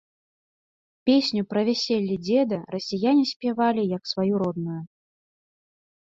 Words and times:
Песню 1.09 1.41
пра 1.51 1.61
вяселлі 1.67 2.15
дзеда 2.27 2.57
расіяне 2.75 3.25
спявалі, 3.33 3.83
як 3.97 4.03
сваю 4.13 4.35
родную. 4.45 4.79